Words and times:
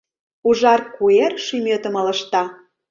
Ужар 0.47 0.81
куэр 0.95 1.33
шӱметым 1.45 1.95
ылыжта. 2.01 2.43